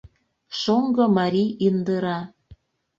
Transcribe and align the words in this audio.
Шоҥго 0.59 1.05
мари 1.17 1.45
индыра. 1.65 2.19